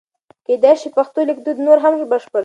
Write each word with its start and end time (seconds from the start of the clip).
کېدای 0.45 0.75
شي 0.81 0.89
پښتو 0.97 1.19
لیکدود 1.29 1.57
نور 1.65 1.77
هم 1.83 1.93
بشپړ 2.11 2.37
شي. 2.39 2.39